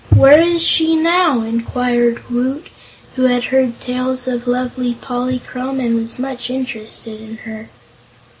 [0.15, 2.69] "Where is she now?" inquired Woot,
[3.15, 7.69] who had heard tales of lovely Polychrome and was much interested in her.